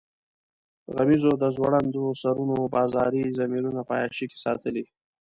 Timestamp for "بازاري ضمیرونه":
2.75-3.81